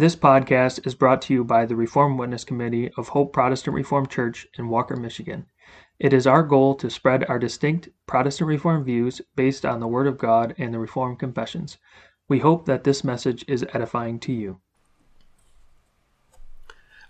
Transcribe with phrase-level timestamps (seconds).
[0.00, 4.08] This podcast is brought to you by the Reformed Witness Committee of Hope Protestant Reformed
[4.08, 5.44] Church in Walker, Michigan.
[5.98, 10.06] It is our goal to spread our distinct Protestant Reformed views based on the Word
[10.06, 11.76] of God and the Reformed Confessions.
[12.28, 14.62] We hope that this message is edifying to you.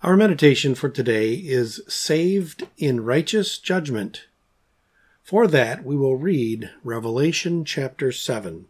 [0.02, 4.26] Our meditation for today is Saved in Righteous Judgment.
[5.22, 8.66] For that, we will read Revelation chapter 7.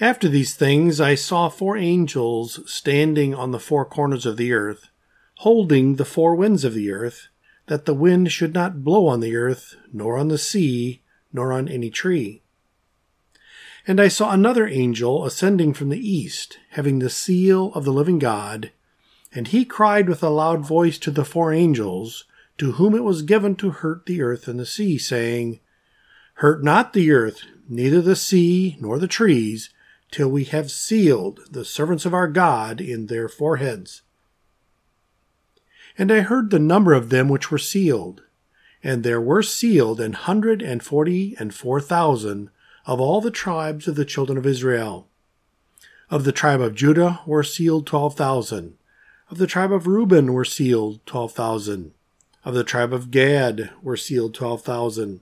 [0.00, 4.90] After these things, I saw four angels standing on the four corners of the earth,
[5.36, 7.28] holding the four winds of the earth,
[7.66, 11.00] that the wind should not blow on the earth, nor on the sea,
[11.32, 12.42] nor on any tree.
[13.86, 18.18] And I saw another angel ascending from the east, having the seal of the living
[18.18, 18.72] God,
[19.32, 22.24] and he cried with a loud voice to the four angels,
[22.58, 25.58] to whom it was given to hurt the earth and the sea, saying,
[26.34, 29.70] Hurt not the earth, neither the sea, nor the trees,
[30.10, 34.02] till we have sealed the servants of our God in their foreheads.
[35.98, 38.22] And I heard the number of them which were sealed,
[38.82, 42.50] and there were sealed an hundred and forty and four thousand
[42.84, 45.08] of all the tribes of the children of Israel.
[46.08, 48.74] Of the tribe of Judah were sealed twelve thousand.
[49.28, 51.92] Of the tribe of Reuben were sealed twelve thousand.
[52.44, 55.20] Of the tribe of Gad were sealed twelve thousand.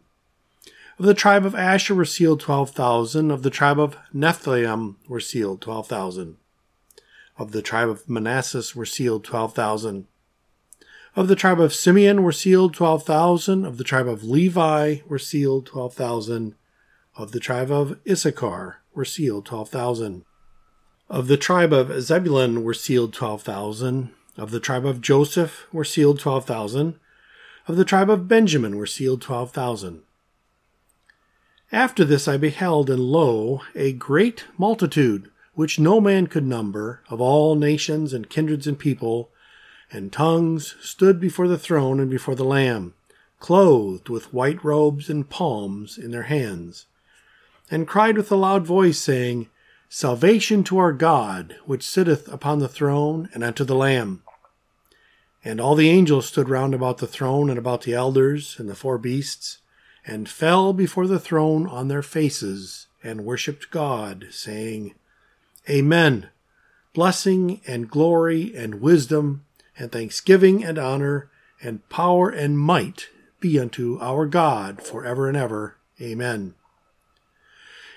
[0.98, 3.30] Of the tribe of Asher were sealed twelve thousand.
[3.30, 6.36] Of the tribe of Nephthalim were sealed twelve thousand.
[7.36, 10.06] Of the tribe of Manasseh were sealed twelve thousand.
[11.16, 13.64] Of the tribe of Simeon were sealed 12,000.
[13.64, 16.56] Of the tribe of Levi were sealed 12,000.
[17.16, 20.24] Of the tribe of Issachar were sealed 12,000.
[21.08, 24.10] Of the tribe of Zebulun were sealed 12,000.
[24.36, 26.98] Of the tribe of Joseph were sealed 12,000.
[27.68, 30.02] Of the tribe of Benjamin were sealed 12,000.
[31.74, 37.20] After this I beheld, and lo, a great multitude, which no man could number, of
[37.20, 39.30] all nations and kindreds and people,
[39.90, 42.94] and tongues stood before the throne and before the Lamb,
[43.40, 46.86] clothed with white robes and palms in their hands,
[47.68, 49.48] and cried with a loud voice, saying,
[49.88, 54.22] Salvation to our God, which sitteth upon the throne, and unto the Lamb.
[55.44, 58.76] And all the angels stood round about the throne and about the elders and the
[58.76, 59.58] four beasts,
[60.06, 64.94] and fell before the throne on their faces, and worshipped God, saying,
[65.68, 66.28] Amen.
[66.92, 69.44] Blessing and glory and wisdom
[69.78, 71.30] and thanksgiving and honor
[71.62, 73.08] and power and might
[73.40, 75.76] be unto our God for ever and ever.
[76.00, 76.54] Amen.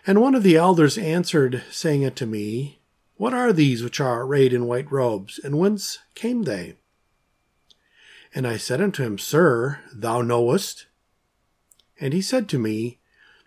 [0.05, 2.79] And one of the elders answered, saying unto me,
[3.17, 6.75] What are these which are arrayed in white robes, and whence came they?
[8.33, 10.86] And I said unto him, Sir, thou knowest.
[11.99, 12.99] And he said to me,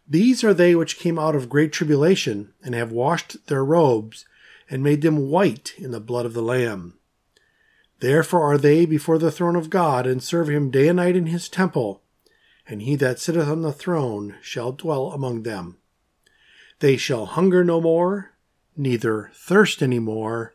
[0.09, 4.27] These are they which came out of great tribulation, and have washed their robes,
[4.69, 6.95] and made them white in the blood of the Lamb.
[8.01, 11.27] Therefore are they before the throne of God, and serve him day and night in
[11.27, 12.03] his temple,
[12.67, 15.77] and he that sitteth on the throne shall dwell among them.
[16.79, 18.33] They shall hunger no more,
[18.77, 20.55] neither thirst any more,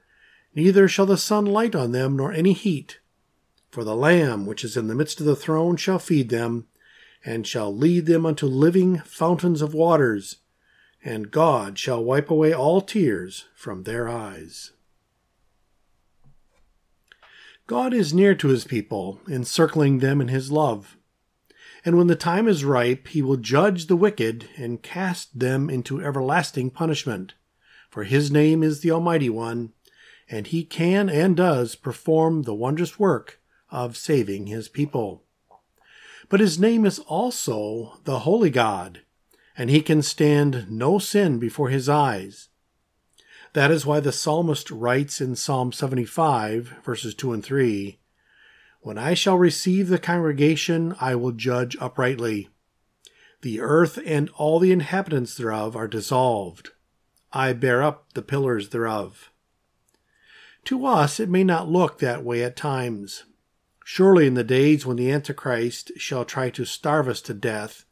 [0.55, 2.99] neither shall the sun light on them, nor any heat.
[3.69, 6.67] For the Lamb which is in the midst of the throne shall feed them,
[7.25, 10.37] and shall lead them unto living fountains of waters,
[11.03, 14.71] and God shall wipe away all tears from their eyes.
[17.67, 20.97] God is near to his people, encircling them in his love.
[21.83, 26.01] And when the time is ripe, he will judge the wicked and cast them into
[26.01, 27.33] everlasting punishment.
[27.89, 29.73] For his name is the Almighty One,
[30.29, 33.39] and he can and does perform the wondrous work
[33.71, 35.24] of saving his people.
[36.29, 39.01] But his name is also the Holy God,
[39.57, 42.49] and he can stand no sin before his eyes.
[43.53, 47.99] That is why the psalmist writes in Psalm 75, verses 2 and 3
[48.81, 52.49] When I shall receive the congregation, I will judge uprightly.
[53.41, 56.71] The earth and all the inhabitants thereof are dissolved.
[57.31, 59.31] I bear up the pillars thereof.
[60.65, 63.23] To us, it may not look that way at times.
[63.87, 67.85] Surely, in the days when the Antichrist shall try to starve us to death,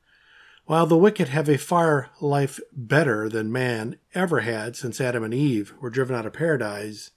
[0.65, 5.35] while the wicked have a far life better than man ever had since Adam and
[5.35, 7.11] Eve were driven out of paradise,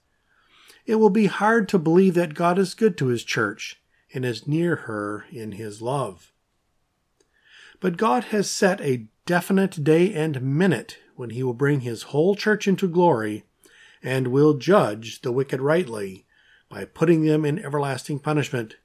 [0.85, 3.81] it will be hard to believe that God is good to his church
[4.13, 6.31] and is near her in his love.
[7.79, 12.35] But God has set a definite day and minute when he will bring his whole
[12.35, 13.43] church into glory
[14.03, 16.26] and will judge the wicked rightly
[16.69, 18.75] by putting them in everlasting punishment.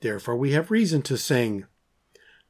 [0.00, 1.66] Therefore, we have reason to sing,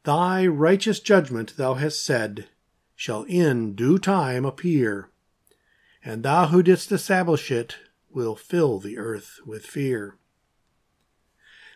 [0.04, 2.46] Thy righteous judgment, thou hast said,
[2.94, 5.10] shall in due time appear.
[6.04, 7.76] and thou who didst establish it
[8.10, 10.16] will fill the earth with fear.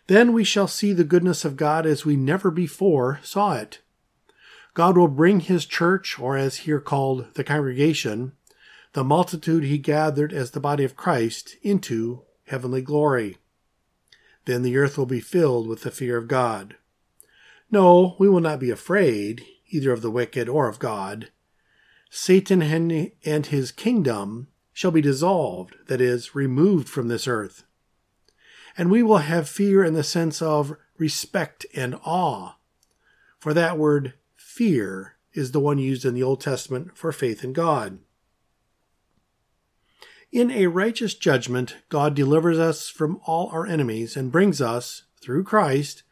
[0.06, 3.80] Then we shall see the goodness of God as we never before saw it.
[4.74, 8.32] God will bring his church, or as here called the congregation,
[8.94, 12.22] the multitude he gathered as the body of Christ, into
[12.52, 13.38] heavenly glory.
[14.44, 16.76] Then the earth will be filled with the fear of God.
[17.70, 21.30] No, we will not be afraid, either of the wicked or of God.
[22.10, 27.64] Satan and his kingdom shall be dissolved, that is, removed from this earth.
[28.76, 32.56] And we will have fear in the sense of respect and awe.
[33.38, 37.54] For that word fear is the one used in the Old Testament for faith in
[37.54, 37.98] God.
[40.32, 45.44] In a righteous judgment, God delivers us from all our enemies and brings us, through
[45.44, 46.04] Christ,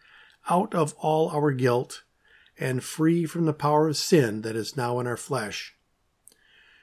[0.50, 2.02] out of all our guilt
[2.58, 5.74] and free from the power of sin that is now in our flesh.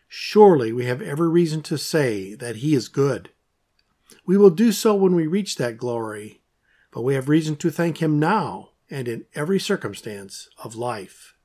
[0.07, 3.29] Surely we have every reason to say that He is good.
[4.25, 6.41] We will do so when we reach that glory,
[6.91, 11.35] but we have reason to thank Him now and in every circumstance of life.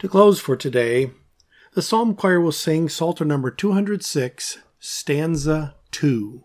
[0.00, 1.12] To close for today,
[1.74, 6.44] the Psalm Choir will sing Psalter number 206, stanza 2.